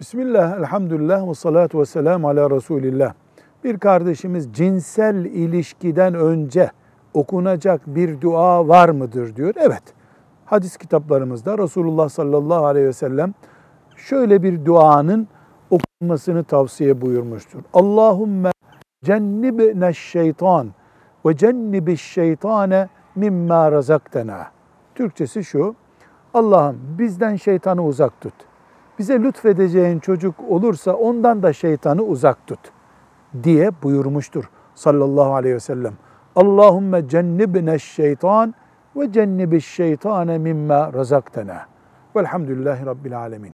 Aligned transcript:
Bismillah, 0.00 0.58
elhamdülillah 0.58 1.28
ve 1.28 1.34
salatu 1.34 1.80
ve 1.80 1.86
selamu 1.86 2.28
ala 2.28 2.50
Resulillah. 2.50 3.14
Bir 3.64 3.78
kardeşimiz 3.78 4.52
cinsel 4.52 5.24
ilişkiden 5.24 6.14
önce 6.14 6.70
okunacak 7.14 7.80
bir 7.86 8.20
dua 8.20 8.68
var 8.68 8.88
mıdır 8.88 9.36
diyor. 9.36 9.54
Evet, 9.56 9.82
hadis 10.44 10.76
kitaplarımızda 10.76 11.58
Resulullah 11.58 12.08
sallallahu 12.08 12.66
aleyhi 12.66 12.86
ve 12.86 12.92
sellem 12.92 13.34
şöyle 13.96 14.42
bir 14.42 14.64
duanın 14.64 15.28
okunmasını 15.70 16.44
tavsiye 16.44 17.00
buyurmuştur. 17.00 17.62
Allahümme 17.74 18.50
cennibne 19.04 19.92
şeytan 19.92 20.68
ve 21.26 21.36
cennibiş 21.36 22.02
şeytane 22.02 22.88
mimma 23.14 23.72
razaktena. 23.72 24.46
Türkçesi 24.94 25.44
şu, 25.44 25.74
Allah'ım 26.34 26.78
bizden 26.98 27.36
şeytanı 27.36 27.84
uzak 27.84 28.20
tut. 28.20 28.45
Bize 28.98 29.22
lütfedeceğin 29.22 29.98
çocuk 29.98 30.34
olursa 30.48 30.92
ondan 30.92 31.42
da 31.42 31.52
şeytanı 31.52 32.02
uzak 32.02 32.46
tut 32.46 32.60
diye 33.42 33.70
buyurmuştur 33.82 34.50
sallallahu 34.74 35.34
aleyhi 35.34 35.54
ve 35.54 35.60
sellem. 35.60 35.94
Allahümme 36.36 37.08
cennibne 37.08 37.78
şeytan 37.78 38.54
ve 38.96 39.12
cennibiş 39.12 39.66
şeytane 39.66 40.38
mimma 40.38 40.92
razaktena. 40.92 41.66
Velhamdülillahi 42.16 42.86
Rabbil 42.86 43.18
alemin. 43.18 43.52